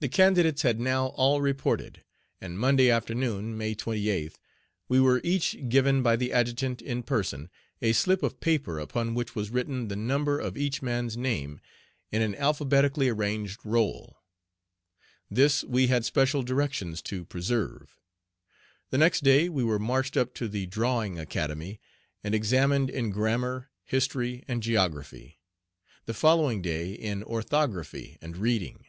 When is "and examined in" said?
22.22-23.10